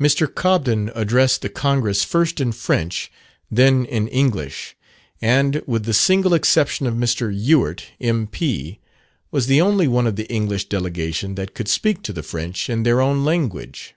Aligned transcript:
Mr. 0.00 0.26
Cobden 0.26 0.90
addressed 0.92 1.42
the 1.42 1.48
Congress 1.48 2.02
first 2.02 2.40
in 2.40 2.50
French, 2.50 3.12
then 3.48 3.84
in 3.84 4.08
English; 4.08 4.74
and, 5.20 5.62
with 5.68 5.84
the 5.84 5.94
single 5.94 6.34
exception 6.34 6.84
of 6.84 6.94
Mr. 6.96 7.30
Ewart, 7.32 7.84
M.P., 8.00 8.80
was 9.30 9.46
the 9.46 9.60
only 9.60 9.86
one 9.86 10.08
of 10.08 10.16
the 10.16 10.26
English 10.28 10.64
delegation 10.68 11.36
that 11.36 11.54
could 11.54 11.68
speak 11.68 12.02
to 12.02 12.12
the 12.12 12.24
French 12.24 12.68
in 12.68 12.82
their 12.82 13.00
own 13.00 13.24
language. 13.24 13.94